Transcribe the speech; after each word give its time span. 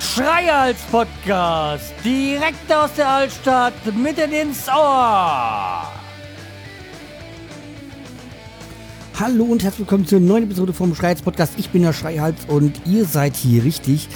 Schreihals 0.00 0.80
Podcast, 0.90 1.94
direkt 2.04 2.72
aus 2.72 2.92
der 2.94 3.08
Altstadt, 3.08 3.74
mitten 3.94 4.32
ins 4.32 4.68
Ohr. 4.68 5.90
Hallo 9.18 9.44
und 9.44 9.62
herzlich 9.62 9.80
willkommen 9.80 10.06
zur 10.06 10.20
neuen 10.20 10.44
Episode 10.44 10.72
vom 10.72 10.94
Schreihals 10.94 11.22
Podcast. 11.22 11.54
Ich 11.58 11.70
bin 11.70 11.82
der 11.82 11.92
Schreihals 11.92 12.44
und 12.48 12.84
ihr 12.86 13.04
seid 13.04 13.36
hier 13.36 13.62
richtig. 13.62 14.08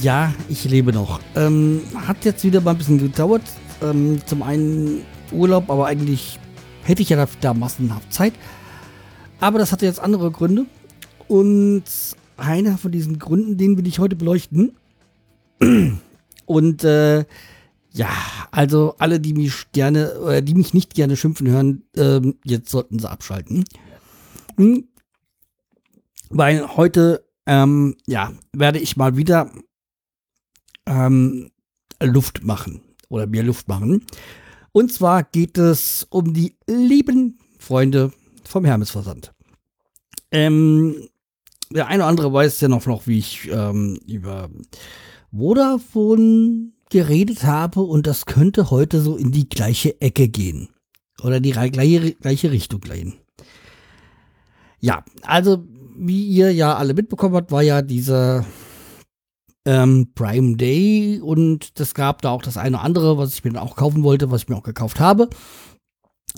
Ja, 0.00 0.34
ich 0.48 0.64
lebe 0.64 0.92
noch. 0.92 1.20
Ähm, 1.34 1.82
hat 2.06 2.24
jetzt 2.24 2.44
wieder 2.44 2.60
mal 2.60 2.72
ein 2.72 2.78
bisschen 2.78 2.98
gedauert. 2.98 3.42
Ähm, 3.82 4.20
zum 4.26 4.42
einen 4.42 5.06
Urlaub, 5.32 5.70
aber 5.70 5.86
eigentlich 5.86 6.38
hätte 6.86 7.02
ich 7.02 7.08
ja 7.08 7.26
da, 7.40 7.54
massenhaft 7.54 8.12
Zeit. 8.12 8.34
Aber 9.40 9.58
das 9.58 9.72
hatte 9.72 9.86
jetzt 9.86 10.00
andere 10.00 10.30
Gründe. 10.30 10.66
Und 11.28 11.84
einer 12.36 12.78
von 12.78 12.92
diesen 12.92 13.18
Gründen, 13.18 13.56
den 13.56 13.76
will 13.76 13.86
ich 13.86 13.98
heute 13.98 14.16
beleuchten. 14.16 14.76
Und 16.46 16.84
äh, 16.84 17.24
ja, 17.90 18.10
also 18.50 18.94
alle, 18.98 19.20
die 19.20 19.32
mich 19.32 19.72
gerne, 19.72 20.12
äh, 20.28 20.42
die 20.42 20.54
mich 20.54 20.74
nicht 20.74 20.94
gerne 20.94 21.16
schimpfen 21.16 21.48
hören, 21.48 21.82
äh, 21.96 22.20
jetzt 22.44 22.70
sollten 22.70 22.98
sie 22.98 23.10
abschalten. 23.10 23.64
Hm. 24.56 24.84
Weil 26.28 26.76
heute, 26.76 27.24
ähm, 27.46 27.96
ja, 28.06 28.32
werde 28.52 28.78
ich 28.78 28.96
mal 28.96 29.16
wieder 29.16 29.50
ähm, 30.86 31.50
Luft 32.02 32.44
machen 32.44 32.80
oder 33.08 33.26
mir 33.26 33.42
Luft 33.42 33.68
machen. 33.68 34.04
Und 34.76 34.92
zwar 34.92 35.22
geht 35.22 35.56
es 35.56 36.06
um 36.10 36.34
die 36.34 36.54
lieben 36.66 37.38
Freunde 37.58 38.12
vom 38.44 38.66
Hermesversand. 38.66 39.32
Ähm, 40.30 41.08
der 41.70 41.86
eine 41.86 42.02
oder 42.02 42.08
andere 42.08 42.30
weiß 42.30 42.60
ja 42.60 42.68
noch, 42.68 42.84
noch 42.84 43.06
wie 43.06 43.16
ich 43.16 43.48
ähm, 43.50 43.98
über 44.06 44.50
Vodafone 45.34 46.72
geredet 46.90 47.44
habe 47.44 47.80
und 47.80 48.06
das 48.06 48.26
könnte 48.26 48.70
heute 48.70 49.00
so 49.00 49.16
in 49.16 49.32
die 49.32 49.48
gleiche 49.48 49.98
Ecke 50.02 50.28
gehen. 50.28 50.68
Oder 51.22 51.40
die 51.40 51.52
gleiche, 51.52 52.12
gleiche 52.12 52.50
Richtung 52.50 52.80
gehen. 52.80 53.14
Ja, 54.80 55.06
also 55.22 55.64
wie 55.96 56.26
ihr 56.26 56.52
ja 56.52 56.76
alle 56.76 56.92
mitbekommen 56.92 57.34
habt, 57.34 57.50
war 57.50 57.62
ja 57.62 57.80
dieser 57.80 58.44
ähm, 59.66 60.12
Prime 60.14 60.56
Day 60.56 61.20
und 61.20 61.78
das 61.78 61.92
gab 61.92 62.22
da 62.22 62.30
auch 62.30 62.42
das 62.42 62.56
eine 62.56 62.76
oder 62.76 62.84
andere, 62.84 63.18
was 63.18 63.34
ich 63.34 63.44
mir 63.44 63.52
dann 63.52 63.62
auch 63.62 63.76
kaufen 63.76 64.02
wollte, 64.02 64.30
was 64.30 64.42
ich 64.42 64.48
mir 64.48 64.56
auch 64.56 64.62
gekauft 64.62 65.00
habe. 65.00 65.28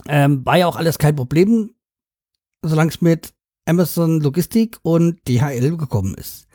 Ähm, 0.08 0.44
war 0.44 0.56
ja 0.56 0.66
auch 0.66 0.76
alles 0.76 0.98
kein 0.98 1.14
Problem, 1.14 1.70
solange 2.62 2.90
es 2.90 3.00
mit 3.00 3.34
Amazon 3.66 4.20
Logistik 4.20 4.78
und 4.82 5.20
DHL 5.28 5.76
gekommen 5.76 6.14
ist. 6.14 6.46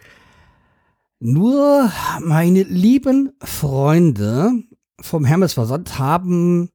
Nur 1.20 1.92
meine 2.22 2.64
lieben 2.64 3.34
Freunde 3.42 4.52
vom 5.00 5.24
Hermesversand 5.24 6.00
haben 6.00 6.70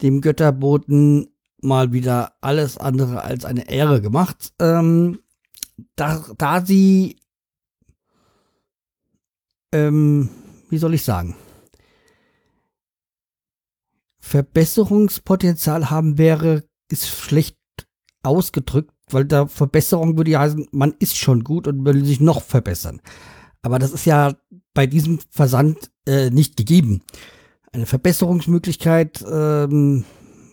dem 0.00 0.20
Götterboten 0.20 1.28
mal 1.60 1.92
wieder 1.92 2.32
alles 2.40 2.78
andere 2.78 3.22
als 3.22 3.44
eine 3.44 3.68
Ehre 3.68 4.00
gemacht, 4.00 4.52
ähm, 4.58 5.18
da, 5.96 6.24
da 6.38 6.64
sie, 6.64 7.16
ähm, 9.72 10.28
wie 10.70 10.78
soll 10.78 10.94
ich 10.94 11.04
sagen, 11.04 11.36
Verbesserungspotenzial 14.20 15.90
haben 15.90 16.16
wäre, 16.16 16.64
ist 16.90 17.08
schlecht 17.08 17.58
ausgedrückt, 18.22 18.94
weil 19.10 19.24
da 19.24 19.46
Verbesserung 19.46 20.16
würde 20.16 20.30
ja 20.30 20.40
heißen, 20.40 20.68
man 20.70 20.94
ist 20.98 21.16
schon 21.16 21.44
gut 21.44 21.66
und 21.66 21.84
will 21.84 22.04
sich 22.04 22.20
noch 22.20 22.42
verbessern. 22.42 23.00
Aber 23.62 23.78
das 23.78 23.92
ist 23.92 24.06
ja 24.06 24.34
bei 24.74 24.86
diesem 24.86 25.20
Versand 25.30 25.90
äh, 26.06 26.30
nicht 26.30 26.56
gegeben. 26.56 27.02
Eine 27.72 27.86
Verbesserungsmöglichkeit, 27.86 29.24
ähm, 29.30 30.04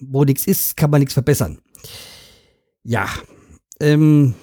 wo 0.02 0.24
nichts 0.24 0.48
ist, 0.48 0.78
kann 0.78 0.92
man 0.92 1.00
nichts 1.00 1.14
verbessern. 1.14 1.60
Ja, 2.84 3.08
ähm, 3.80 4.36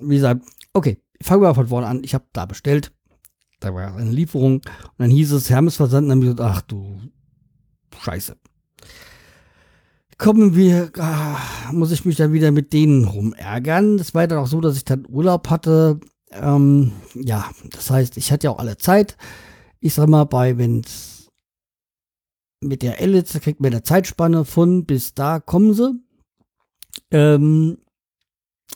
wie 0.00 0.16
gesagt, 0.16 0.42
okay, 0.72 0.98
fangen 1.22 1.42
wir 1.42 1.48
mal 1.48 1.54
von 1.54 1.68
vorne 1.68 1.86
an. 1.86 2.04
Ich 2.04 2.14
habe 2.14 2.24
da 2.32 2.46
bestellt. 2.46 2.92
Da 3.64 3.74
war 3.74 3.96
eine 3.96 4.10
Lieferung. 4.10 4.56
Und 4.56 4.64
dann 4.98 5.10
hieß 5.10 5.32
es 5.32 5.50
Hermes 5.50 5.76
Versand. 5.76 6.04
Und 6.04 6.08
dann 6.10 6.18
habe 6.18 6.30
ich 6.30 6.36
gesagt, 6.36 6.56
ach 6.56 6.62
du 6.62 7.00
Scheiße. 8.02 8.36
Kommen 10.18 10.54
wir, 10.54 10.92
ah, 10.98 11.38
muss 11.72 11.90
ich 11.90 12.04
mich 12.04 12.16
dann 12.16 12.32
wieder 12.32 12.50
mit 12.50 12.72
denen 12.72 13.04
rumärgern. 13.04 13.98
Es 13.98 14.14
war 14.14 14.26
dann 14.26 14.38
auch 14.38 14.46
so, 14.46 14.60
dass 14.60 14.76
ich 14.76 14.84
dann 14.84 15.06
Urlaub 15.08 15.50
hatte 15.50 15.98
ähm, 16.34 16.92
ja, 17.14 17.50
das 17.70 17.90
heißt, 17.90 18.16
ich 18.16 18.32
hatte 18.32 18.46
ja 18.46 18.50
auch 18.50 18.58
alle 18.58 18.76
Zeit. 18.76 19.16
Ich 19.80 19.94
sag 19.94 20.08
mal, 20.08 20.24
bei, 20.24 20.58
wenn's 20.58 21.28
mit 22.60 22.82
der 22.82 23.00
Elitz, 23.00 23.38
kriegt 23.40 23.60
man 23.60 23.72
eine 23.72 23.82
Zeitspanne 23.82 24.44
von 24.44 24.86
bis 24.86 25.14
da 25.14 25.38
kommen 25.38 25.74
sie. 25.74 25.92
Ähm, 27.10 27.78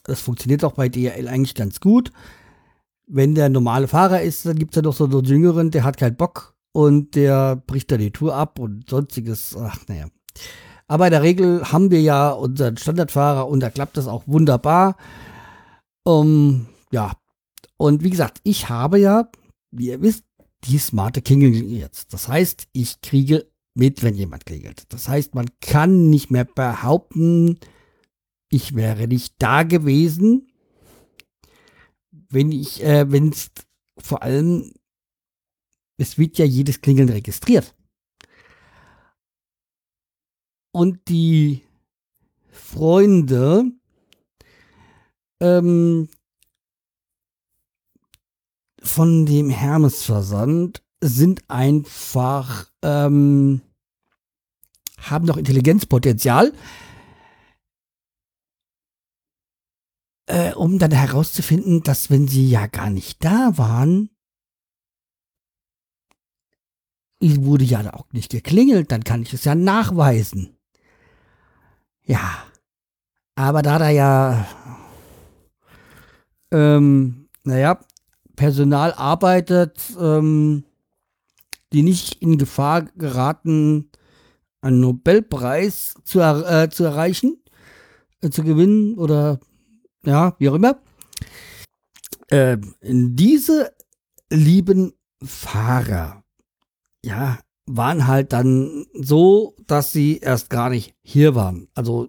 das 0.05 0.21
funktioniert 0.21 0.63
auch 0.65 0.75
bei 0.75 0.89
DRL 0.89 1.29
eigentlich 1.29 1.55
ganz 1.55 1.81
gut. 1.81 2.13
Wenn 3.09 3.35
der 3.35 3.49
normale 3.49 3.89
Fahrer 3.89 4.23
ist, 4.23 4.45
dann 4.45 4.59
gibt 4.59 4.73
es 4.73 4.77
ja 4.77 4.83
noch 4.83 4.95
so 4.95 5.05
einen 5.05 5.25
Jüngeren, 5.25 5.71
der 5.71 5.85
hat 5.85 5.97
keinen 5.97 6.17
Bock 6.17 6.55
und 6.73 7.15
der 7.15 7.57
bricht 7.57 7.91
dann 7.91 8.01
die 8.01 8.11
Tour 8.11 8.35
ab 8.35 8.59
und 8.59 8.89
sonstiges. 8.89 9.57
Ach, 9.59 9.79
naja. 9.89 10.09
Aber 10.87 11.07
in 11.07 11.13
der 11.13 11.23
Regel 11.23 11.71
haben 11.71 11.91
wir 11.91 12.01
ja 12.01 12.31
unseren 12.31 12.77
Standardfahrer 12.77 13.49
und 13.49 13.61
da 13.61 13.71
klappt 13.71 13.97
das 13.97 14.09
auch 14.09 14.25
wunderbar. 14.27 14.97
Um, 16.05 16.67
ja, 16.91 17.13
und 17.77 18.03
wie 18.03 18.11
gesagt, 18.11 18.41
ich 18.43 18.69
habe 18.69 18.99
ja, 18.99 19.31
wie 19.71 19.89
ihr 19.89 20.01
wisst, 20.03 20.25
die 20.65 20.79
smarte 20.79 21.23
Klingel 21.23 21.53
jetzt. 21.53 22.13
Das 22.13 22.29
heißt, 22.29 22.69
ich 22.73 23.01
kriege 23.01 23.47
mit, 23.75 24.03
wenn 24.03 24.15
jemand 24.15 24.45
klingelt. 24.47 24.93
Das 24.93 25.09
heißt, 25.09 25.35
man 25.35 25.47
kann 25.61 26.11
nicht 26.11 26.31
mehr 26.31 26.45
behaupten, 26.45 27.59
ich 28.51 28.75
wäre 28.75 29.07
nicht 29.07 29.35
da 29.39 29.63
gewesen, 29.63 30.48
wenn 32.29 32.53
ich, 32.53 32.83
äh, 32.83 33.11
wenn 33.11 33.31
es 33.31 33.51
vor 33.99 34.23
allem, 34.23 34.73
es 35.97 36.19
wird 36.19 36.39
ja 36.39 36.45
jedes 36.45 36.81
Klingeln 36.81 37.09
registriert. 37.09 37.75
Und 40.71 41.09
die 41.09 41.63
Freunde, 42.51 43.73
ähm, 45.41 46.09
von 48.83 49.27
dem 49.27 49.51
Hermesversand 49.51 50.83
sind 51.01 51.49
einfach, 51.49 52.71
ähm, 52.83 53.61
haben 54.99 55.27
noch 55.27 55.37
Intelligenzpotenzial, 55.37 56.53
äh, 60.29 60.53
um 60.55 60.79
dann 60.79 60.93
herauszufinden, 60.93 61.83
dass 61.83 62.11
wenn 62.11 62.29
sie 62.29 62.49
ja 62.49 62.67
gar 62.67 62.91
nicht 62.91 63.25
da 63.25 63.53
waren, 63.57 64.11
wurde 67.21 67.65
ja 67.65 67.93
auch 67.95 68.13
nicht 68.13 68.31
geklingelt, 68.31 68.93
dann 68.93 69.03
kann 69.03 69.23
ich 69.23 69.33
es 69.33 69.45
ja 69.45 69.55
nachweisen. 69.55 70.57
Ja, 72.05 72.45
aber 73.35 73.63
da 73.63 73.79
da 73.79 73.89
ja, 73.89 74.47
ähm, 76.53 77.29
naja, 77.45 77.81
Personal 78.37 78.93
arbeitet, 78.93 79.81
ähm, 79.99 80.65
die 81.73 81.83
nicht 81.83 82.23
in 82.23 82.39
Gefahr 82.39 82.83
geraten, 82.83 83.91
einen 84.61 84.81
Nobelpreis 84.81 85.95
zu, 86.05 86.21
äh, 86.21 86.69
zu 86.71 86.85
erreichen, 86.85 87.43
äh, 88.23 88.31
zu 88.31 88.43
gewinnen 88.43 88.97
oder 88.97 89.41
ja, 90.05 90.35
wie 90.39 90.49
auch 90.49 90.55
immer. 90.55 90.81
Äh, 92.29 92.59
diese 92.83 93.73
lieben 94.31 94.93
Fahrer, 95.23 96.25
ja, 97.05 97.39
waren 97.67 98.07
halt 98.07 98.33
dann 98.33 98.87
so, 98.95 99.55
dass 99.67 99.93
sie 99.93 100.19
erst 100.19 100.51
gar 100.51 100.71
nicht 100.71 100.95
hier 101.03 101.35
waren. 101.35 101.69
Also 101.75 102.09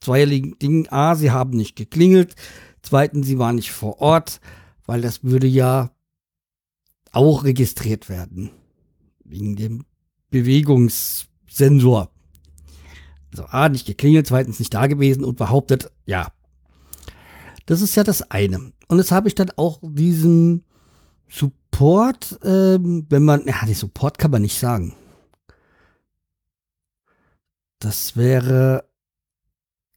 zweierligen 0.00 0.58
Dingen. 0.58 0.88
A, 0.90 1.14
sie 1.14 1.30
haben 1.30 1.56
nicht 1.56 1.76
geklingelt. 1.76 2.34
Zweitens, 2.82 3.26
sie 3.26 3.38
waren 3.38 3.56
nicht 3.56 3.72
vor 3.72 4.00
Ort 4.00 4.40
weil 4.86 5.00
das 5.00 5.24
würde 5.24 5.46
ja 5.46 5.90
auch 7.12 7.44
registriert 7.44 8.08
werden. 8.08 8.50
Wegen 9.24 9.56
dem 9.56 9.84
Bewegungssensor. 10.30 12.10
Also 13.30 13.44
A, 13.46 13.68
nicht 13.68 13.86
geklingelt, 13.86 14.26
zweitens 14.26 14.58
nicht 14.58 14.74
da 14.74 14.86
gewesen 14.86 15.24
und 15.24 15.36
behauptet, 15.36 15.90
ja. 16.06 16.32
Das 17.66 17.80
ist 17.80 17.94
ja 17.94 18.04
das 18.04 18.30
eine. 18.30 18.72
Und 18.88 18.98
jetzt 18.98 19.12
habe 19.12 19.28
ich 19.28 19.34
dann 19.34 19.50
auch 19.56 19.80
diesen 19.82 20.64
Support, 21.28 22.38
ähm, 22.44 23.06
wenn 23.08 23.24
man, 23.24 23.46
ja, 23.46 23.64
die 23.66 23.74
Support 23.74 24.18
kann 24.18 24.30
man 24.30 24.42
nicht 24.42 24.58
sagen. 24.58 24.94
Das 27.78 28.16
wäre 28.16 28.84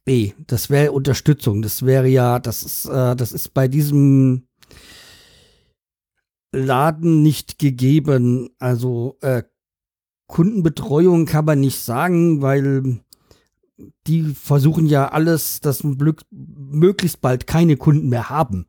Nee, 0.08 0.34
das 0.46 0.70
wäre 0.70 0.92
Unterstützung. 0.92 1.60
Das 1.60 1.84
wäre 1.84 2.08
ja, 2.08 2.38
das 2.38 2.62
ist, 2.62 2.86
äh, 2.86 3.14
das 3.14 3.32
ist 3.32 3.52
bei 3.52 3.68
diesem 3.68 4.48
Laden 6.50 7.22
nicht 7.22 7.58
gegeben. 7.58 8.48
Also 8.58 9.18
äh, 9.20 9.42
Kundenbetreuung 10.26 11.26
kann 11.26 11.44
man 11.44 11.60
nicht 11.60 11.78
sagen, 11.78 12.40
weil 12.40 13.00
die 14.06 14.34
versuchen 14.34 14.86
ja 14.86 15.08
alles, 15.08 15.60
dass 15.60 15.84
möglichst 15.84 17.20
bald 17.20 17.46
keine 17.46 17.76
Kunden 17.76 18.08
mehr 18.08 18.28
haben. 18.28 18.66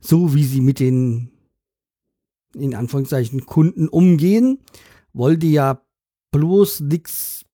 So 0.00 0.34
wie 0.34 0.44
sie 0.44 0.60
mit 0.60 0.78
den, 0.78 1.32
in 2.54 2.74
Anführungszeichen, 2.74 3.46
Kunden 3.46 3.88
umgehen, 3.88 4.60
wollen 5.12 5.40
die 5.40 5.52
ja 5.52 5.82
bloß 6.30 6.80
nichts 6.80 7.44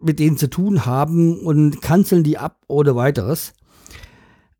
mit 0.00 0.18
denen 0.18 0.36
zu 0.36 0.48
tun 0.48 0.86
haben 0.86 1.40
und 1.40 1.82
kanzeln 1.82 2.24
die 2.24 2.38
ab 2.38 2.64
oder 2.68 2.96
weiteres. 2.96 3.52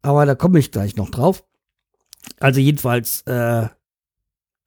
Aber 0.03 0.27
da 0.27 0.35
komme 0.35 0.59
ich 0.59 0.71
gleich 0.71 0.97
noch 0.97 1.11
drauf. 1.11 1.45
Also 2.41 2.61
jedenfalls, 2.61 3.23
äh, 3.23 3.69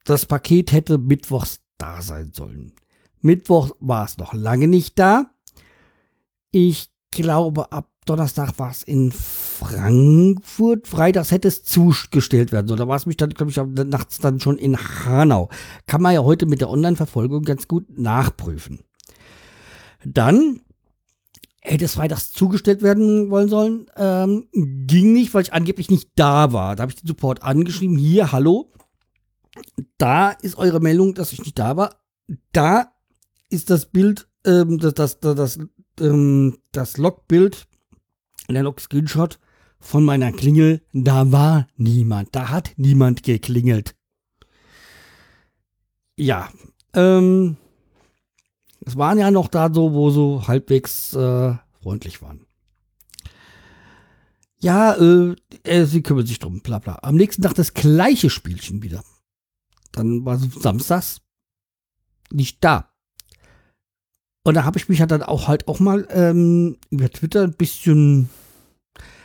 das 0.06 0.26
Paket 0.26 0.72
hätte 0.72 0.98
mittwochs 0.98 1.62
da 1.78 2.02
sein 2.02 2.32
sollen. 2.34 2.74
Mittwoch 3.22 3.76
war 3.80 4.06
es 4.06 4.18
noch 4.18 4.34
lange 4.34 4.68
nicht 4.68 4.98
da. 4.98 5.32
Ich 6.52 6.90
glaube, 7.12 7.72
ab 7.72 7.90
Donnerstag 8.06 8.60
war 8.60 8.72
es 8.72 8.84
in 8.84 9.12
Frankfurt. 9.12 10.88
Freitags 10.88 11.32
hätte 11.32 11.48
es 11.48 11.64
zugestellt 11.64 12.52
werden 12.52 12.68
sollen. 12.68 12.80
Da 12.80 12.88
war 12.88 12.98
es 12.98 13.06
mich 13.06 13.18
dann, 13.18 13.30
glaube 13.30 13.52
ich, 13.52 13.86
nachts 13.86 14.18
dann 14.20 14.40
schon 14.40 14.58
in 14.58 14.78
Hanau. 14.78 15.50
Kann 15.86 16.02
man 16.02 16.14
ja 16.14 16.24
heute 16.24 16.46
mit 16.46 16.62
der 16.62 16.70
Online-Verfolgung 16.70 17.44
ganz 17.44 17.68
gut 17.68 17.98
nachprüfen. 17.98 18.80
Dann 20.04 20.62
hätte 21.62 21.86
es 21.86 21.94
freitags 21.94 22.32
zugestellt 22.32 22.82
werden 22.82 23.30
wollen 23.30 23.50
sollen. 23.50 23.86
Ähm, 23.96 24.48
ging 24.52 25.14
nicht, 25.14 25.34
weil 25.34 25.44
ich 25.44 25.54
angeblich 25.54 25.90
nicht 25.90 26.10
da 26.16 26.52
war. 26.54 26.76
Da 26.76 26.82
habe 26.82 26.92
ich 26.92 27.00
den 27.00 27.08
Support 27.08 27.44
angeschrieben. 27.44 27.98
Hier, 27.98 28.32
hallo. 28.32 28.72
Da 29.98 30.32
ist 30.32 30.58
eure 30.58 30.80
Meldung, 30.80 31.14
dass 31.14 31.34
ich 31.34 31.40
nicht 31.40 31.60
da 31.60 31.78
war. 31.78 32.02
Da 32.52 32.94
ist 33.50 33.70
das 33.70 33.86
Bild, 33.86 34.28
ähm, 34.46 34.80
das, 34.80 34.96
das, 34.96 35.20
das, 35.20 35.36
das, 35.36 35.60
ähm, 36.02 36.58
das 36.72 36.98
Logbild, 36.98 37.68
der 38.50 38.64
Log-Screenshot 38.64 39.40
von 39.80 40.04
meiner 40.04 40.32
Klingel. 40.32 40.82
Da 40.94 41.32
war 41.32 41.68
niemand. 41.78 42.36
Da 42.36 42.50
hat 42.50 42.72
niemand 42.78 43.24
geklingelt. 43.24 43.96
Ja, 46.18 46.50
ähm, 46.94 47.58
es 48.86 48.98
waren 48.98 49.18
ja 49.18 49.32
noch 49.32 49.48
da 49.48 49.74
so, 49.74 49.94
wo 49.94 50.10
so 50.12 50.48
halbwegs 50.48 51.14
äh, 51.14 51.56
freundlich 51.82 52.22
waren. 52.22 52.46
Ja, 54.60 54.94
äh, 54.94 55.36
äh, 55.64 55.86
sie 55.86 56.04
kümmern 56.04 56.28
sich 56.28 56.38
drum, 56.38 56.62
bla 56.62 56.78
bla. 56.80 57.00
Am 57.02 57.16
nächsten 57.16 57.42
Tag 57.42 57.56
das 57.56 57.74
gleiche 57.74 58.30
Spielchen 58.30 58.84
wieder. 58.84 59.04
Dann 59.92 60.24
war 60.26 60.36
es 60.36 60.44
samstags 60.54 61.22
nicht 62.32 62.64
da. 62.64 62.91
Und 64.44 64.56
da 64.56 64.64
habe 64.64 64.80
ich 64.80 64.90
mich 64.90 65.00
ja 65.00 65.06
dann 65.06 65.22
auch 65.22 65.48
halt 65.48 65.68
auch 65.68 65.80
mal 65.80 66.08
ähm, 66.10 66.78
über 66.90 67.10
Twitter 67.10 67.44
ein 67.44 67.54
bisschen, 67.54 68.30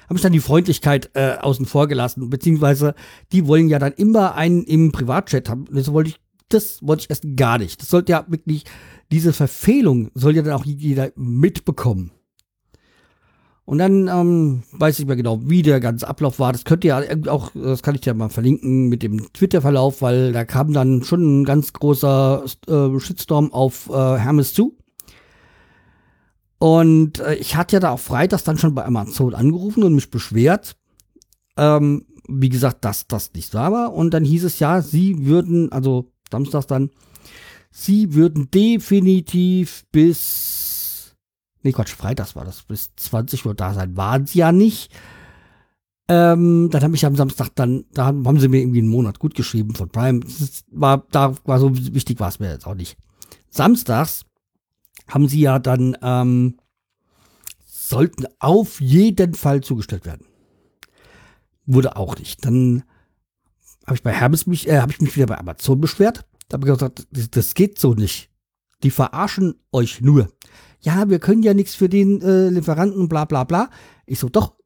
habe 0.04 0.16
ich 0.16 0.20
dann 0.20 0.32
die 0.32 0.40
Freundlichkeit 0.40 1.10
äh, 1.14 1.36
außen 1.36 1.64
vor 1.64 1.88
gelassen, 1.88 2.28
beziehungsweise 2.28 2.94
die 3.32 3.46
wollen 3.46 3.68
ja 3.68 3.78
dann 3.78 3.92
immer 3.92 4.34
einen 4.34 4.64
im 4.64 4.92
Privatchat 4.92 5.48
haben. 5.48 5.64
Das 5.72 5.90
wollte 5.92 6.10
ich, 6.10 6.20
das 6.50 6.80
wollte 6.82 7.02
ich 7.02 7.10
erst 7.10 7.24
gar 7.36 7.58
nicht. 7.58 7.80
Das 7.80 7.88
sollte 7.88 8.12
ja 8.12 8.26
wirklich 8.28 8.64
diese 9.10 9.32
Verfehlung 9.32 10.10
soll 10.14 10.36
ja 10.36 10.42
dann 10.42 10.54
auch 10.54 10.64
jeder 10.64 11.10
mitbekommen. 11.16 12.10
Und 13.64 13.78
dann 13.78 14.06
ähm, 14.06 14.62
weiß 14.72 15.00
ich 15.00 15.06
mehr 15.06 15.16
genau, 15.16 15.40
wie 15.42 15.62
der 15.62 15.80
ganze 15.80 16.06
Ablauf 16.06 16.38
war. 16.38 16.52
Das 16.52 16.64
könnt 16.64 16.84
ihr 16.84 17.00
ja 17.00 17.32
auch, 17.32 17.50
das 17.52 17.82
kann 17.82 17.96
ich 17.96 18.04
ja 18.04 18.14
mal 18.14 18.28
verlinken 18.28 18.88
mit 18.88 19.02
dem 19.02 19.32
Twitter-Verlauf, 19.32 20.02
weil 20.02 20.32
da 20.32 20.44
kam 20.44 20.72
dann 20.72 21.02
schon 21.02 21.40
ein 21.40 21.44
ganz 21.44 21.72
großer 21.72 22.44
äh, 22.68 23.00
Shitstorm 23.00 23.52
auf 23.52 23.88
äh, 23.90 24.18
Hermes 24.18 24.54
zu. 24.54 24.76
Und 26.58 27.20
äh, 27.20 27.34
ich 27.34 27.56
hatte 27.56 27.76
ja 27.76 27.80
da 27.80 27.90
auch 27.90 28.00
freitags 28.00 28.44
dann 28.44 28.58
schon 28.58 28.74
bei 28.74 28.84
Amazon 28.84 29.34
angerufen 29.34 29.82
und 29.82 29.94
mich 29.94 30.10
beschwert. 30.10 30.76
Ähm, 31.56 32.06
wie 32.28 32.48
gesagt, 32.48 32.84
dass 32.84 33.06
das 33.06 33.32
nicht 33.34 33.54
wahr 33.54 33.72
war. 33.72 33.92
Und 33.92 34.12
dann 34.12 34.24
hieß 34.24 34.44
es 34.44 34.58
ja, 34.58 34.82
sie 34.82 35.26
würden, 35.26 35.70
also 35.72 36.12
samstags 36.30 36.66
dann, 36.66 36.90
sie 37.70 38.14
würden 38.14 38.50
definitiv 38.50 39.84
bis, 39.92 41.14
nee 41.62 41.72
Quatsch, 41.72 41.94
freitags 41.94 42.34
war 42.34 42.44
das, 42.44 42.62
bis 42.62 42.90
20 42.96 43.46
Uhr 43.46 43.54
da 43.54 43.74
sein. 43.74 43.96
Waren 43.96 44.26
sie 44.26 44.40
ja 44.40 44.52
nicht. 44.52 44.90
Ähm, 46.08 46.68
dann 46.70 46.82
habe 46.82 46.94
ich 46.94 47.04
am 47.04 47.16
Samstag 47.16 47.50
dann, 47.56 47.84
da 47.92 48.06
haben 48.06 48.38
sie 48.38 48.48
mir 48.48 48.60
irgendwie 48.60 48.78
einen 48.78 48.88
Monat 48.88 49.18
gut 49.18 49.34
geschrieben 49.34 49.74
von 49.74 49.88
Prime. 49.88 50.20
Das 50.20 50.64
war, 50.70 51.04
da 51.10 51.34
war 51.44 51.58
so 51.58 51.70
wichtig 51.74 52.20
war 52.20 52.28
es 52.28 52.38
mir 52.38 52.50
jetzt 52.50 52.66
auch 52.66 52.76
nicht. 52.76 52.96
Samstags 53.50 54.22
haben 55.08 55.28
sie 55.28 55.40
ja 55.40 55.58
dann, 55.58 55.96
ähm, 56.02 56.58
sollten 57.64 58.26
auf 58.38 58.80
jeden 58.80 59.34
Fall 59.34 59.62
zugestellt 59.62 60.06
werden. 60.06 60.26
Wurde 61.66 61.96
auch 61.96 62.18
nicht. 62.18 62.44
Dann 62.44 62.82
habe 63.86 63.96
ich 63.96 64.02
bei 64.02 64.12
Hermes 64.12 64.46
mich, 64.46 64.68
äh, 64.68 64.80
habe 64.80 64.92
ich 64.92 65.00
mich 65.00 65.16
wieder 65.16 65.26
bei 65.26 65.38
Amazon 65.38 65.80
beschwert. 65.80 66.26
Da 66.48 66.54
habe 66.54 66.66
ich 66.66 66.74
gesagt, 66.74 67.06
das, 67.12 67.54
geht 67.54 67.78
so 67.78 67.94
nicht. 67.94 68.30
Die 68.82 68.90
verarschen 68.90 69.54
euch 69.72 70.00
nur. 70.00 70.32
Ja, 70.80 71.08
wir 71.08 71.18
können 71.18 71.42
ja 71.42 71.54
nichts 71.54 71.74
für 71.74 71.88
den 71.88 72.20
äh, 72.20 72.48
Lieferanten, 72.48 73.08
bla 73.08 73.24
bla 73.24 73.44
bla. 73.44 73.70
Ich 74.04 74.18
so, 74.18 74.28
doch, 74.28 74.56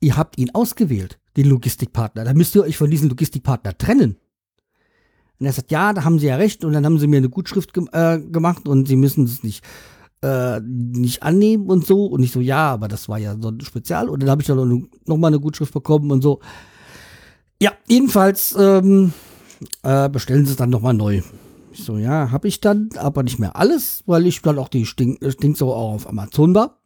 ihr 0.00 0.16
habt 0.16 0.38
ihn 0.38 0.50
ausgewählt, 0.54 1.18
den 1.36 1.46
Logistikpartner. 1.46 2.24
Da 2.24 2.34
müsst 2.34 2.54
ihr 2.54 2.62
euch 2.62 2.76
von 2.76 2.90
diesem 2.90 3.08
Logistikpartner 3.08 3.76
trennen. 3.76 4.16
Und 5.40 5.46
er 5.46 5.52
sagt, 5.52 5.70
ja, 5.70 5.94
da 5.94 6.04
haben 6.04 6.18
sie 6.18 6.26
ja 6.26 6.36
recht. 6.36 6.64
Und 6.64 6.74
dann 6.74 6.84
haben 6.84 6.98
sie 6.98 7.06
mir 7.06 7.16
eine 7.16 7.30
Gutschrift 7.30 7.72
ge 7.72 7.86
äh, 7.92 8.20
gemacht 8.20 8.68
und 8.68 8.86
sie 8.86 8.96
müssen 8.96 9.24
es 9.24 9.42
nicht, 9.42 9.64
äh, 10.22 10.60
nicht 10.60 11.22
annehmen 11.22 11.66
und 11.66 11.86
so. 11.86 12.04
Und 12.04 12.22
ich 12.22 12.30
so, 12.30 12.40
ja, 12.40 12.70
aber 12.72 12.88
das 12.88 13.08
war 13.08 13.18
ja 13.18 13.34
so 13.40 13.48
ein 13.48 13.60
Spezial. 13.62 14.10
Und 14.10 14.22
dann 14.22 14.28
habe 14.28 14.42
ich 14.42 14.46
dann 14.46 14.56
noch, 14.56 14.88
noch 15.06 15.16
mal 15.16 15.28
eine 15.28 15.40
Gutschrift 15.40 15.72
bekommen 15.72 16.10
und 16.10 16.20
so. 16.20 16.40
Ja, 17.60 17.72
jedenfalls 17.88 18.54
ähm, 18.58 19.14
äh, 19.82 20.10
bestellen 20.10 20.44
sie 20.44 20.52
es 20.52 20.58
dann 20.58 20.70
nochmal 20.70 20.94
neu. 20.94 21.22
Ich 21.72 21.84
so, 21.84 21.96
ja, 21.96 22.30
habe 22.30 22.48
ich 22.48 22.60
dann, 22.60 22.90
aber 22.96 23.22
nicht 23.22 23.38
mehr 23.38 23.56
alles, 23.56 24.02
weil 24.06 24.26
ich 24.26 24.42
dann 24.42 24.58
auch 24.58 24.68
die 24.68 24.84
Stink, 24.84 25.18
Stinksau 25.26 25.72
auch 25.72 25.94
auf 25.94 26.08
Amazon 26.08 26.54
war. 26.54 26.80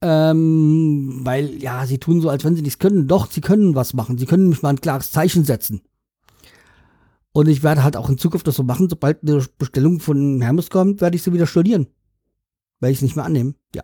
Ähm, 0.00 1.20
weil, 1.22 1.62
ja, 1.62 1.84
sie 1.84 1.98
tun 1.98 2.20
so, 2.22 2.30
als 2.30 2.44
wenn 2.44 2.56
sie 2.56 2.62
nichts 2.62 2.78
können. 2.78 3.08
Doch, 3.08 3.30
sie 3.30 3.40
können 3.42 3.74
was 3.74 3.92
machen. 3.92 4.16
Sie 4.16 4.26
können 4.26 4.48
mich 4.48 4.62
mal 4.62 4.70
ein 4.70 4.80
klares 4.80 5.10
Zeichen 5.10 5.44
setzen. 5.44 5.82
Und 7.36 7.48
ich 7.48 7.62
werde 7.62 7.84
halt 7.84 7.98
auch 7.98 8.08
in 8.08 8.16
Zukunft 8.16 8.46
das 8.46 8.56
so 8.56 8.62
machen, 8.62 8.88
sobald 8.88 9.22
eine 9.22 9.44
Bestellung 9.58 10.00
von 10.00 10.40
Hermes 10.40 10.70
kommt, 10.70 11.02
werde 11.02 11.16
ich 11.16 11.22
sie 11.22 11.34
wieder 11.34 11.46
stornieren. 11.46 11.86
Werde 12.80 12.92
ich 12.92 12.96
es 12.96 13.02
nicht 13.02 13.14
mehr 13.14 13.26
annehmen. 13.26 13.56
Ja. 13.74 13.82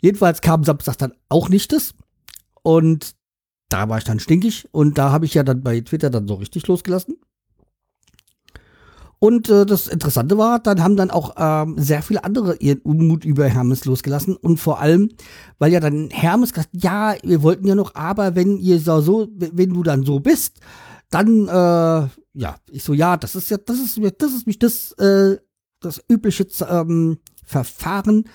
Jedenfalls 0.00 0.40
kam 0.40 0.62
Samstag 0.62 0.96
dann 0.96 1.12
auch 1.28 1.48
nicht 1.48 1.72
das. 1.72 1.94
Und 2.62 3.16
da 3.70 3.88
war 3.88 3.98
ich 3.98 4.04
dann 4.04 4.20
stinkig 4.20 4.68
und 4.70 4.98
da 4.98 5.10
habe 5.10 5.24
ich 5.24 5.34
ja 5.34 5.42
dann 5.42 5.64
bei 5.64 5.80
Twitter 5.80 6.10
dann 6.10 6.28
so 6.28 6.34
richtig 6.34 6.64
losgelassen. 6.68 7.16
Und 9.18 9.50
äh, 9.50 9.66
das 9.66 9.88
Interessante 9.88 10.38
war, 10.38 10.60
dann 10.60 10.80
haben 10.80 10.94
dann 10.94 11.10
auch 11.10 11.34
ähm, 11.36 11.74
sehr 11.78 12.02
viele 12.02 12.22
andere 12.22 12.54
ihren 12.58 12.82
Unmut 12.82 13.24
über 13.24 13.48
Hermes 13.48 13.84
losgelassen. 13.84 14.36
Und 14.36 14.58
vor 14.60 14.78
allem, 14.78 15.10
weil 15.58 15.72
ja 15.72 15.80
dann 15.80 16.10
Hermes 16.10 16.52
gesagt, 16.52 16.70
ja, 16.70 17.16
wir 17.24 17.42
wollten 17.42 17.66
ja 17.66 17.74
noch, 17.74 17.96
aber 17.96 18.36
wenn 18.36 18.58
ihr 18.58 18.78
so 18.78 19.26
wenn 19.36 19.74
du 19.74 19.82
dann 19.82 20.04
so 20.04 20.20
bist, 20.20 20.60
dann, 21.10 21.48
äh, 21.48 22.08
ja, 22.36 22.56
ich 22.70 22.84
so, 22.84 22.92
ja, 22.92 23.16
das 23.16 23.34
ist 23.34 23.50
ja, 23.50 23.56
das 23.56 23.78
ist 23.78 23.98
mir, 23.98 24.10
das 24.10 24.32
ist 24.32 24.46
mich 24.46 24.58
das, 24.58 24.92
äh, 24.92 25.38
das 25.80 26.02
übliche 26.10 26.46
ähm, 26.68 27.18
Verfahren 27.44 28.28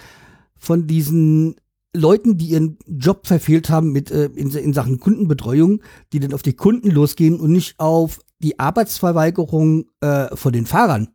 von 0.58 0.88
diesen 0.88 1.55
Leuten, 1.96 2.38
die 2.38 2.48
ihren 2.48 2.79
Job 2.88 3.27
verfehlt 3.27 3.70
haben 3.70 3.91
mit 3.91 4.10
äh, 4.10 4.25
in, 4.25 4.50
in 4.51 4.74
Sachen 4.74 5.00
Kundenbetreuung, 5.00 5.84
die 6.13 6.20
dann 6.20 6.34
auf 6.34 6.41
die 6.41 6.55
Kunden 6.55 6.89
losgehen 6.89 7.39
und 7.39 7.51
nicht 7.51 7.79
auf 7.79 8.20
die 8.39 8.58
Arbeitsverweigerung 8.60 9.86
äh, 10.00 10.36
von 10.36 10.51
den 10.51 10.65
Fahrern, 10.65 11.10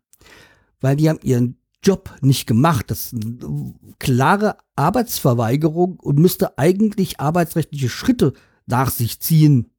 weil 0.80 0.94
die 0.94 1.08
haben 1.08 1.18
ihren 1.22 1.58
Job 1.82 2.14
nicht 2.20 2.46
gemacht. 2.46 2.90
Das 2.90 3.12
ist 3.12 3.14
eine 3.14 3.74
klare 3.98 4.58
Arbeitsverweigerung 4.76 5.98
und 5.98 6.18
müsste 6.20 6.56
eigentlich 6.56 7.18
arbeitsrechtliche 7.18 7.88
Schritte 7.88 8.32
nach 8.66 8.90
sich 8.90 9.18
ziehen. 9.20 9.70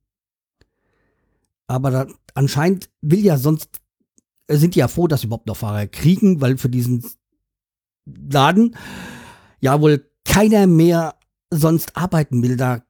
Aber 1.68 1.92
da, 1.92 2.08
anscheinend 2.38 2.90
will 3.02 3.26
ja 3.26 3.38
sonst, 3.38 3.82
äh, 4.48 4.58
sind 4.58 4.76
die 4.76 4.80
ja 4.80 4.88
froh, 4.88 5.08
dass 5.08 5.22
sie 5.22 5.28
überhaupt 5.28 5.48
noch 5.48 5.58
Fahrer 5.58 5.88
kriegen, 5.88 6.40
weil 6.40 6.58
für 6.58 6.70
diesen 6.70 7.04
Laden 8.06 8.76
ja 9.60 9.82
wohl 9.82 10.10
keiner 10.24 10.68
mehr 10.68 11.16
sonst 11.52 11.98
arbeiten 11.98 12.44
will. 12.44 12.56
Da 12.56 12.84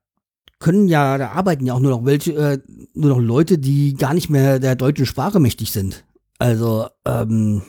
können 0.59 0.87
ja, 0.87 1.17
da 1.17 1.29
arbeiten 1.29 1.65
ja 1.65 1.73
auch 1.73 1.79
nur 1.79 1.91
noch 1.91 2.05
welche, 2.05 2.33
äh, 2.33 2.59
nur 2.93 3.09
noch 3.09 3.19
Leute, 3.19 3.57
die 3.57 3.93
gar 3.93 4.13
nicht 4.13 4.29
mehr 4.29 4.59
der 4.59 4.75
deutschen 4.75 5.05
Sprache 5.05 5.39
mächtig 5.39 5.71
sind. 5.71 6.03
Also, 6.39 6.87
ähm, 7.05 7.61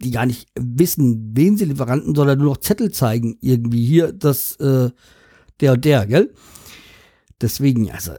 die 0.00 0.10
gar 0.10 0.26
nicht 0.26 0.48
wissen, 0.58 1.30
wen 1.34 1.56
sie 1.56 1.66
Lieferanten, 1.66 2.14
sondern 2.14 2.38
nur 2.38 2.48
noch 2.48 2.56
Zettel 2.56 2.90
zeigen. 2.90 3.36
Irgendwie 3.40 3.84
hier, 3.84 4.12
das, 4.12 4.56
äh, 4.56 4.90
der 5.60 5.72
und 5.74 5.84
der, 5.84 6.06
gell? 6.06 6.34
Deswegen, 7.40 7.90
also, 7.90 8.12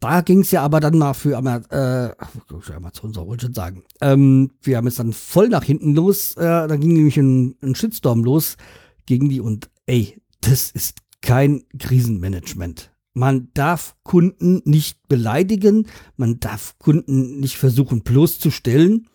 da 0.00 0.20
ging 0.20 0.40
es 0.40 0.50
ja 0.50 0.62
aber 0.62 0.80
dann 0.80 0.98
mal 0.98 1.14
für 1.14 1.32
äh, 1.32 2.72
Amazon, 2.74 3.12
soll 3.12 3.34
ich 3.34 3.42
schon 3.42 3.54
sagen. 3.54 3.84
Ähm, 4.00 4.50
wir 4.62 4.76
haben 4.76 4.86
es 4.86 4.96
dann 4.96 5.12
voll 5.12 5.48
nach 5.48 5.64
hinten 5.64 5.94
los. 5.94 6.36
Äh, 6.36 6.42
da 6.42 6.76
ging 6.76 6.92
nämlich 6.92 7.16
ein, 7.16 7.56
ein 7.62 7.74
Shitstorm 7.74 8.22
los 8.24 8.56
gegen 9.06 9.28
die 9.28 9.40
und 9.40 9.70
ey, 9.86 10.20
das 10.40 10.70
ist 10.70 10.98
kein 11.22 11.64
Krisenmanagement. 11.78 12.92
Man 13.14 13.48
darf 13.54 13.96
Kunden 14.02 14.60
nicht 14.64 15.08
beleidigen, 15.08 15.86
man 16.16 16.38
darf 16.38 16.78
Kunden 16.78 17.40
nicht 17.40 17.56
versuchen 17.56 18.02
bloßzustellen, 18.02 19.08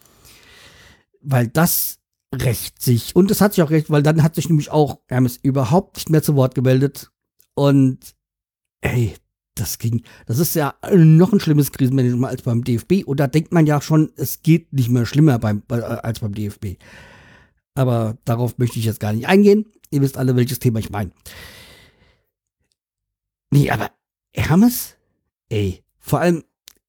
weil 1.21 1.47
das 1.47 2.00
rächt 2.33 2.81
sich. 2.81 3.15
Und 3.15 3.29
es 3.29 3.41
hat 3.41 3.53
sich 3.53 3.63
auch 3.63 3.69
recht, 3.69 3.91
weil 3.91 4.01
dann 4.01 4.23
hat 4.23 4.35
sich 4.35 4.50
nämlich 4.50 4.71
auch 4.71 5.01
Hermes 5.07 5.38
überhaupt 5.38 5.97
nicht 5.97 6.09
mehr 6.09 6.23
zu 6.23 6.35
Wort 6.35 6.55
gemeldet. 6.55 7.11
Und 7.53 8.15
ey, 8.81 9.13
das 9.55 9.77
ging, 9.77 10.03
das 10.25 10.39
ist 10.39 10.55
ja 10.55 10.75
noch 10.93 11.34
ein 11.34 11.39
schlimmes 11.39 11.72
Krisenmanagement 11.72 12.31
als 12.31 12.41
beim 12.43 12.63
DFB. 12.63 13.03
Und 13.05 13.20
da 13.20 13.27
denkt 13.27 13.51
man 13.51 13.65
ja 13.65 13.81
schon, 13.81 14.12
es 14.15 14.41
geht 14.41 14.72
nicht 14.74 14.89
mehr 14.89 15.05
schlimmer 15.05 15.39
beim, 15.39 15.63
äh, 15.70 15.75
als 15.75 16.20
beim 16.20 16.34
DFB. 16.34 16.77
Aber 17.75 18.17
darauf 18.25 18.58
möchte 18.58 18.79
ich 18.79 18.86
jetzt 18.86 19.00
gar 19.00 19.13
nicht 19.13 19.27
eingehen. 19.27 19.65
Ihr 19.89 20.01
wisst 20.01 20.17
alle, 20.17 20.36
welches 20.36 20.60
Thema 20.60 20.79
ich 20.79 20.89
meine. 20.89 21.12
Nee, 23.51 23.70
aber 23.70 23.91
Hermes? 24.34 24.96
Ey, 25.50 25.84
vor 26.00 26.22
allem, 26.22 26.43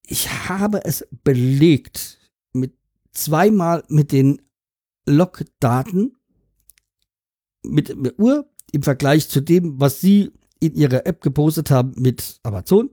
ich 0.06 0.48
habe 0.48 0.84
es 0.84 1.06
belegt 1.24 2.18
mit 2.52 2.74
zweimal 3.12 3.84
mit 3.88 4.12
den 4.12 4.40
Logdaten 5.06 6.16
mit, 7.64 7.96
mit 7.96 8.18
Uhr 8.18 8.48
im 8.72 8.82
Vergleich 8.82 9.28
zu 9.28 9.40
dem, 9.40 9.80
was 9.80 10.00
sie 10.00 10.32
in 10.62 10.74
ihrer 10.74 11.06
App 11.06 11.20
gepostet 11.20 11.70
haben 11.70 11.92
mit 11.96 12.40
Amazon. 12.42 12.90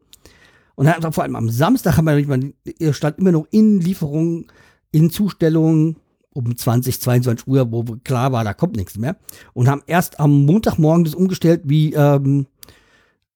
Und 0.76 0.86
dann, 0.86 1.14
vor 1.14 1.24
allem 1.24 1.36
am 1.36 1.50
Samstag 1.50 1.98
haben 1.98 2.06
wir, 2.06 2.54
ihr 2.80 2.94
stand 2.94 3.20
immer 3.20 3.32
noch 3.32 3.46
in 3.52 3.80
Lieferungen, 3.80 4.48
in 4.92 5.12
Zustellungen 5.12 5.98
um 6.32 6.56
20, 6.56 7.00
22 7.02 7.48
Uhr, 7.48 7.72
wo 7.72 7.84
klar 8.04 8.32
war, 8.32 8.44
da 8.44 8.54
kommt 8.54 8.76
nichts 8.76 8.98
mehr. 8.98 9.18
Und 9.54 9.68
haben 9.68 9.84
erst 9.88 10.20
am 10.20 10.46
Montagmorgen 10.46 11.04
das 11.04 11.16
umgestellt, 11.16 11.62
wie 11.66 11.94
ähm, 11.94 12.48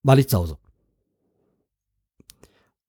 war 0.04 0.18
ich 0.18 0.30
zu 0.30 0.38
Hause. 0.38 0.58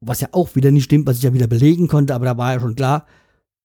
Was 0.01 0.21
ja 0.21 0.29
auch 0.33 0.55
wieder 0.55 0.71
nicht 0.71 0.85
stimmt, 0.85 1.07
was 1.07 1.17
ich 1.19 1.25
ja 1.25 1.35
wieder 1.35 1.47
belegen 1.47 1.89
konnte, 1.89 2.15
aber 2.15 2.27
da 2.27 2.37
war 2.37 2.53
ja 2.53 2.61
schon 2.61 2.77
klar, 2.77 3.07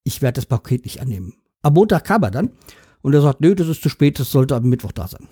ich 0.03 0.21
werde 0.21 0.35
das 0.35 0.45
Paket 0.45 0.85
nicht 0.85 1.01
annehmen. 1.01 1.35
Am 1.61 1.73
Montag 1.73 2.05
kam 2.05 2.23
er 2.23 2.31
dann 2.31 2.51
und 3.01 3.13
er 3.13 3.21
sagt, 3.21 3.41
nö, 3.41 3.53
das 3.53 3.67
ist 3.67 3.83
zu 3.83 3.89
spät, 3.89 4.19
das 4.19 4.31
sollte 4.31 4.55
am 4.55 4.63
Mittwoch 4.63 4.93
da 4.93 5.07
sein. 5.07 5.27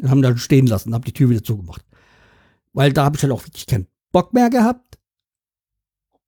Und 0.00 0.10
haben 0.10 0.22
dann 0.22 0.38
stehen 0.38 0.66
lassen, 0.66 0.94
hab 0.94 1.04
die 1.04 1.12
Tür 1.12 1.30
wieder 1.30 1.42
zugemacht. 1.42 1.84
Weil 2.72 2.92
da 2.92 3.04
habe 3.04 3.16
ich 3.16 3.22
halt 3.22 3.32
auch 3.32 3.44
wirklich 3.44 3.66
keinen 3.66 3.86
Bock 4.12 4.32
mehr 4.32 4.50
gehabt. 4.50 4.98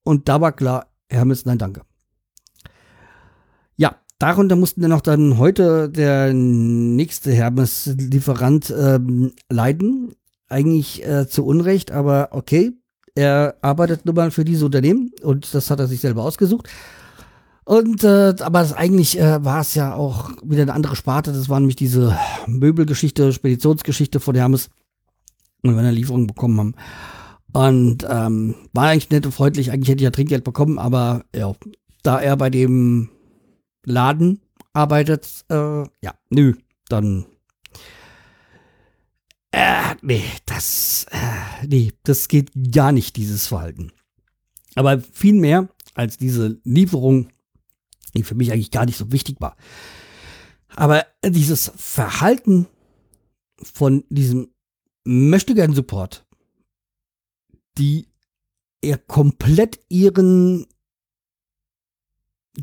Und 0.03 0.29
da 0.29 0.41
war 0.41 0.53
klar, 0.53 0.87
Hermes, 1.09 1.45
nein, 1.45 1.59
danke. 1.59 1.83
Ja, 3.77 3.97
darunter 4.19 4.57
mussten 4.57 4.81
dann 4.81 4.93
auch 4.93 5.01
dann 5.01 5.39
heute 5.39 5.89
der 5.91 6.33
nächste 6.33 7.33
Hermes-Lieferant 7.33 8.75
ähm, 8.77 9.33
leiden. 9.49 10.15
Eigentlich 10.49 11.07
äh, 11.07 11.29
zu 11.29 11.45
Unrecht, 11.47 11.93
aber 11.93 12.31
okay. 12.33 12.73
Er 13.15 13.57
arbeitet 13.61 14.07
nun 14.07 14.15
mal 14.15 14.31
für 14.31 14.45
diese 14.45 14.65
Unternehmen 14.65 15.13
und 15.23 15.53
das 15.53 15.71
hat 15.71 15.81
er 15.81 15.87
sich 15.87 16.01
selber 16.01 16.23
ausgesucht. 16.23 16.69
Und 17.71 18.03
äh, 18.03 18.35
aber 18.41 18.77
eigentlich 18.77 19.17
äh, 19.17 19.45
war 19.45 19.61
es 19.61 19.77
ja 19.77 19.95
auch 19.95 20.33
wieder 20.43 20.63
eine 20.63 20.75
andere 20.75 20.97
Sparte. 20.97 21.33
Das 21.33 21.49
war 21.49 21.61
nämlich 21.61 21.77
diese 21.77 22.19
Möbelgeschichte, 22.49 23.33
Speditionsgeschichte 23.33 24.19
von 24.19 24.35
Hermes, 24.35 24.71
und 25.63 25.75
wir 25.75 25.79
eine 25.79 25.93
Lieferung 25.93 26.27
bekommen 26.27 26.59
haben. 26.59 26.75
Und 27.53 28.05
ähm, 28.11 28.57
war 28.73 28.89
eigentlich 28.89 29.11
nett 29.11 29.25
und 29.25 29.31
freundlich. 29.31 29.71
Eigentlich 29.71 29.89
hätte 29.89 30.01
ich 30.01 30.05
ja 30.05 30.11
Trinkgeld 30.11 30.43
bekommen, 30.43 30.81
aber 30.81 31.25
ja, 31.33 31.55
da 32.03 32.19
er 32.19 32.37
bei 32.37 32.51
dem 32.51 33.09
Laden 33.85 34.41
arbeitet, 34.73 35.45
äh, 35.49 35.83
ja, 36.03 36.15
nö, 36.29 36.55
dann 36.89 37.25
äh, 39.53 39.95
nee, 40.03 40.25
das, 40.45 41.07
äh, 41.13 41.67
nee, 41.69 41.93
das 42.03 42.27
geht 42.27 42.51
gar 42.73 42.91
nicht, 42.91 43.15
dieses 43.15 43.47
Verhalten. 43.47 43.93
Aber 44.75 44.99
viel 44.99 45.35
mehr 45.35 45.69
als 45.95 46.17
diese 46.17 46.59
Lieferung 46.65 47.29
die 48.15 48.23
für 48.23 48.35
mich 48.35 48.53
eigentlich 48.53 48.71
gar 48.71 48.87
nicht 48.87 48.97
so 48.97 49.13
wichtig 49.13 49.41
war. 49.41 49.57
Aber 50.77 51.05
dieses 51.25 51.73
Verhalten 51.77 52.67
von 53.63 54.05
diesem 54.09 54.49
möchtegern 55.05 55.75
Support, 55.75 56.27
die 57.79 58.09
eher 58.81 58.99
komplett 58.99 59.81
ihren 59.89 60.67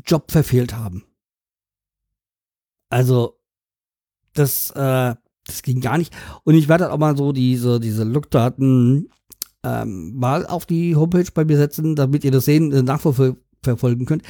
Job 0.04 0.30
verfehlt 0.30 0.74
haben. 0.74 1.04
Also, 2.90 3.38
das, 4.32 4.70
äh, 4.70 5.14
das 5.44 5.62
ging 5.62 5.80
gar 5.80 5.98
nicht. 5.98 6.14
Und 6.44 6.54
ich 6.54 6.68
werde 6.68 6.92
auch 6.92 6.98
mal 6.98 7.16
so 7.16 7.32
diese, 7.32 7.80
diese 7.80 8.04
Lookdaten 8.04 9.10
ähm, 9.62 10.14
mal 10.14 10.46
auf 10.46 10.66
die 10.66 10.96
Homepage 10.96 11.30
bei 11.32 11.44
mir 11.44 11.56
setzen, 11.56 11.96
damit 11.96 12.24
ihr 12.24 12.30
das 12.30 12.44
sehen, 12.44 12.72
äh, 12.72 12.82
nachverfolgen 12.82 14.06
könnt 14.06 14.22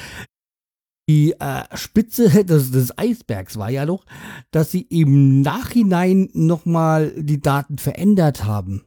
die 1.09 1.33
äh, 1.41 1.65
Spitze 1.75 2.45
des, 2.45 2.71
des, 2.71 2.97
Eisbergs 2.97 3.57
war 3.57 3.71
ja 3.71 3.87
doch, 3.87 4.05
dass 4.51 4.71
sie 4.71 4.83
im 4.83 5.41
Nachhinein 5.41 6.29
nochmal 6.35 7.13
die 7.17 7.41
Daten 7.41 7.79
verändert 7.79 8.45
haben. 8.45 8.85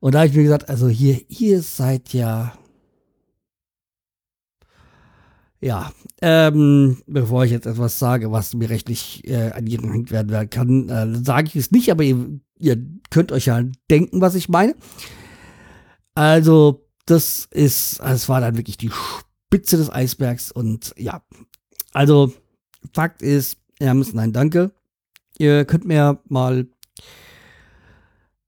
Und 0.00 0.14
da 0.14 0.20
habe 0.20 0.28
ich 0.28 0.34
mir 0.34 0.42
gesagt, 0.42 0.68
also 0.68 0.88
hier, 0.88 1.20
ihr 1.28 1.62
seid 1.62 2.12
ja. 2.12 2.54
Ja, 5.60 5.92
ähm, 6.20 6.98
bevor 7.06 7.44
ich 7.44 7.50
jetzt 7.50 7.66
etwas 7.66 7.98
sage, 7.98 8.30
was 8.30 8.52
mir 8.52 8.68
rechtlich 8.68 9.26
äh, 9.26 9.50
an 9.52 9.66
ihren 9.66 9.86
gehängt 9.86 10.10
werden 10.10 10.50
kann, 10.50 10.88
äh, 10.90 11.24
sage 11.24 11.48
ich 11.48 11.56
es 11.56 11.70
nicht, 11.70 11.90
aber 11.90 12.02
ihr, 12.02 12.38
ihr 12.58 12.76
könnt 13.08 13.32
euch 13.32 13.46
ja 13.46 13.62
denken, 13.90 14.20
was 14.20 14.34
ich 14.34 14.50
meine. 14.50 14.74
Also, 16.14 16.86
das 17.06 17.48
ist, 17.50 17.98
es 18.00 18.28
war 18.28 18.42
dann 18.42 18.58
wirklich 18.58 18.76
die 18.76 18.90
Spitze 18.90 19.33
des 19.62 19.90
Eisbergs 19.90 20.50
und 20.52 20.94
ja, 20.96 21.22
also 21.92 22.32
Fakt 22.92 23.22
ist, 23.22 23.58
Hermes, 23.78 24.12
nein, 24.12 24.32
danke. 24.32 24.72
Ihr 25.38 25.64
könnt 25.64 25.84
mir 25.84 26.20
mal 26.28 26.66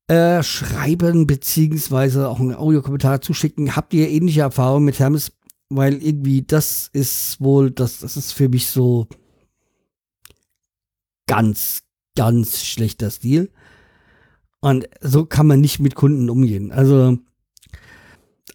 äh, 0.09 0.43
schreiben, 0.43 1.27
beziehungsweise 1.27 2.29
auch 2.29 2.39
einen 2.39 2.55
Audiokommentar 2.55 3.21
zuschicken. 3.21 3.75
Habt 3.75 3.93
ihr 3.95 4.09
ähnliche 4.09 4.43
Erfahrungen 4.43 4.85
mit 4.85 4.99
Hermes? 4.99 5.33
Weil 5.69 5.95
irgendwie 6.01 6.43
das 6.43 6.89
ist 6.93 7.41
wohl, 7.41 7.73
das, 7.73 8.01
das 8.01 8.17
ist 8.17 8.33
für 8.33 8.49
mich 8.49 8.69
so 8.69 9.09
ganz, 11.27 11.83
ganz 12.15 12.65
schlechter 12.65 13.11
Stil. 13.11 13.51
Und 14.61 14.89
so 15.01 15.27
kann 15.27 15.47
man 15.49 15.61
nicht 15.61 15.81
mit 15.81 15.97
Kunden 15.97 16.31
umgehen. 16.31 16.71
Also 16.71 17.19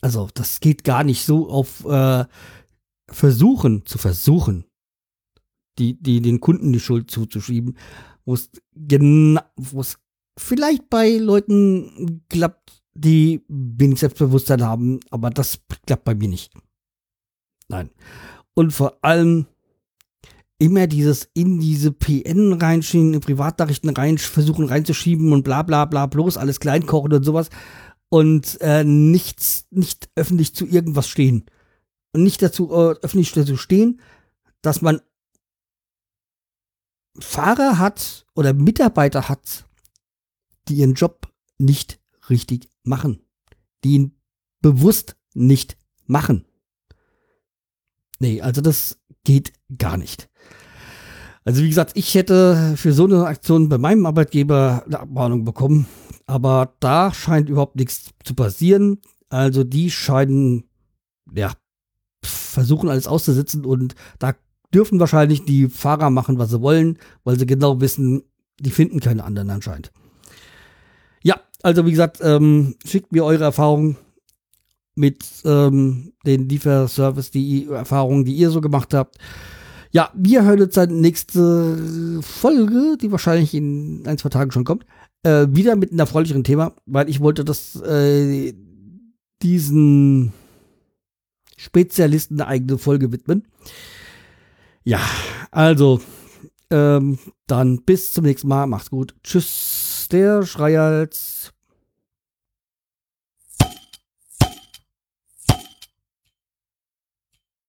also 0.01 0.29
das 0.34 0.60
geht 0.60 0.84
gar 0.84 1.03
nicht 1.03 1.24
so 1.24 1.50
auf 1.50 1.86
äh, 1.86 2.25
versuchen 3.10 3.86
zu 3.86 3.98
versuchen, 3.98 4.65
die, 5.77 6.01
die 6.01 6.22
den 6.22 6.39
Kunden 6.39 6.74
die 6.74 6.79
Schuld 6.79 7.12
zuzuschieben, 7.12 7.77
wo 8.25 8.34
es 8.34 8.50
genau, 8.74 9.41
wo 9.55 9.81
es 9.81 9.98
vielleicht 10.38 10.89
bei 10.89 11.17
Leuten 11.17 12.24
klappt, 12.29 12.84
die 12.93 13.43
wenig 13.48 14.00
Selbstbewusstsein 14.00 14.63
haben, 14.63 15.00
aber 15.12 15.29
das 15.29 15.60
klappt 15.86 16.03
bei 16.03 16.15
mir 16.15 16.27
nicht. 16.27 16.53
Nein. 17.70 17.89
Und 18.53 18.74
vor 18.74 18.98
allem 19.01 19.46
immer 20.58 20.88
dieses 20.88 21.29
in 21.34 21.60
diese 21.60 21.91
PN 21.91 22.53
reinschieben, 22.53 23.13
in 23.13 23.20
Privatnachrichten 23.22 23.89
rein, 23.89 24.17
versuchen 24.17 24.65
reinzuschieben 24.65 25.31
und 25.31 25.43
bla 25.43 25.63
bla 25.63 25.86
bla, 25.86 26.05
bloß 26.05 26.38
alles 26.38 26.60
kleinkochen 26.60 27.13
und 27.13 27.24
sowas 27.24 27.50
und 28.12 28.60
äh, 28.60 28.84
nichts, 28.84 29.68
nicht 29.72 30.10
öffentlich 30.15 30.53
zu 30.53 30.68
irgendwas 30.68 31.08
stehen. 31.08 31.46
Und 32.12 32.24
nicht 32.24 32.41
dazu 32.41 32.70
äh, 32.70 32.96
öffentlich 33.01 33.32
dazu 33.32 33.56
stehen, 33.56 34.01
dass 34.62 34.82
man 34.82 35.00
Fahrer 37.18 37.77
hat 37.77 38.25
oder 38.36 38.51
Mitarbeiter 38.51 39.30
hat, 39.30 39.65
die 40.68 40.75
ihren 40.75 40.94
Job 40.94 41.32
nicht 41.58 42.01
richtig 42.30 42.70
machen. 42.84 43.22
Die 43.86 43.94
ihn 43.94 44.20
bewusst 44.60 45.15
nicht 45.34 45.77
machen. 46.06 46.46
Nee, 48.20 48.41
also 48.41 48.60
das 48.60 49.00
geht 49.24 49.53
gar 49.77 49.96
nicht. 49.96 50.30
Also 51.46 51.63
wie 51.63 51.70
gesagt, 51.70 51.94
ich 51.96 52.13
hätte 52.13 52.74
für 52.75 52.91
so 52.91 53.06
eine 53.06 53.25
Aktion 53.25 53.70
bei 53.70 53.77
meinem 53.77 54.06
Arbeitgeber 54.06 54.84
eine 54.86 55.00
Abmahnung 55.00 55.46
bekommen. 55.46 55.88
Aber 56.32 56.76
da 56.80 57.14
scheint 57.14 57.50
überhaupt 57.50 57.76
nichts 57.76 58.12
zu 58.24 58.36
passieren. 58.36 59.00
Also 59.28 59.66
die 59.66 59.92
scheinen, 59.92 60.64
ja, 61.36 61.52
versuchen 62.24 62.88
alles 62.88 63.06
auszusitzen 63.06 63.66
und 63.66 63.96
da 64.18 64.36
dürfen 64.74 65.02
wahrscheinlich 65.02 65.44
die 65.44 65.68
Fahrer 65.68 66.10
machen, 66.10 66.40
was 66.40 66.52
sie 66.52 66.62
wollen, 66.62 67.00
weil 67.26 67.38
sie 67.38 67.46
genau 67.46 67.82
wissen, 67.82 68.24
die 68.62 68.70
finden 68.70 69.02
keine 69.02 69.26
anderen 69.26 69.50
anscheinend. 69.50 69.92
Ja, 71.22 71.42
also 71.64 71.86
wie 71.86 71.92
gesagt, 71.92 72.20
ähm, 72.22 72.76
schickt 72.86 73.12
mir 73.12 73.26
eure 73.26 73.44
Erfahrungen 73.44 73.98
mit 74.96 75.26
ähm, 75.44 76.14
den 76.26 76.48
Lieferservice, 76.48 77.32
die 77.32 77.68
Erfahrungen, 77.68 78.24
die 78.24 78.36
ihr 78.36 78.52
so 78.52 78.62
gemacht 78.62 78.94
habt. 78.94 79.18
Ja, 79.91 80.10
wir 80.13 80.43
hören 80.43 80.62
uns 80.62 80.74
dann 80.74 81.01
nächste 81.01 82.21
Folge, 82.21 82.98
die 83.01 83.12
wahrscheinlich 83.12 83.53
in 83.53 84.03
ein, 84.07 84.17
zwei 84.17 84.29
Tagen 84.29 84.51
schon 84.51 84.63
kommt, 84.63 84.86
äh, 85.24 85.48
wieder 85.50 85.75
mit 85.75 85.91
einem 85.91 86.00
erfreulicheren 86.00 86.45
Thema, 86.45 86.74
weil 86.86 87.10
ich 87.10 87.19
wollte 87.19 87.43
das 87.43 87.75
äh, 87.81 88.53
diesen 89.41 90.31
Spezialisten 91.57 92.39
eine 92.39 92.48
eigene 92.48 92.77
Folge 92.77 93.12
widmen. 93.12 93.48
Ja, 94.83 95.01
also 95.51 96.00
ähm, 96.71 97.19
dann 97.48 97.83
bis 97.83 98.13
zum 98.13 98.24
nächsten 98.24 98.48
Mal. 98.48 98.65
Macht's 98.67 98.89
gut. 98.89 99.13
Tschüss, 99.24 100.07
der 100.12 100.43
Schreihals. 100.45 101.51